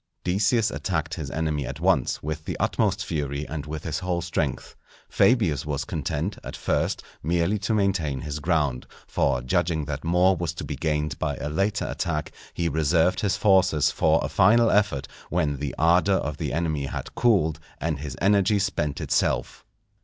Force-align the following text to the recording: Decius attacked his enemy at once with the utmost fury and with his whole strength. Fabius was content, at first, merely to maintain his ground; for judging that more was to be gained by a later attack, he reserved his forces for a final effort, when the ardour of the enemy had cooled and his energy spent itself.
Decius 0.23 0.71
attacked 0.71 1.13
his 1.13 1.29
enemy 1.29 1.67
at 1.67 1.79
once 1.79 2.23
with 2.23 2.45
the 2.45 2.57
utmost 2.59 3.05
fury 3.05 3.47
and 3.47 3.67
with 3.67 3.83
his 3.83 3.99
whole 3.99 4.19
strength. 4.23 4.75
Fabius 5.07 5.63
was 5.63 5.85
content, 5.85 6.39
at 6.43 6.55
first, 6.57 7.03
merely 7.21 7.59
to 7.59 7.75
maintain 7.75 8.21
his 8.21 8.39
ground; 8.39 8.87
for 9.05 9.41
judging 9.43 9.85
that 9.85 10.03
more 10.03 10.35
was 10.35 10.53
to 10.55 10.63
be 10.63 10.75
gained 10.75 11.19
by 11.19 11.35
a 11.35 11.49
later 11.49 11.85
attack, 11.85 12.31
he 12.55 12.67
reserved 12.67 13.19
his 13.19 13.37
forces 13.37 13.91
for 13.91 14.19
a 14.23 14.27
final 14.27 14.71
effort, 14.71 15.07
when 15.29 15.57
the 15.57 15.75
ardour 15.77 16.15
of 16.15 16.37
the 16.37 16.51
enemy 16.51 16.85
had 16.87 17.13
cooled 17.13 17.59
and 17.79 17.99
his 17.99 18.17
energy 18.19 18.57
spent 18.57 18.99
itself. 18.99 19.63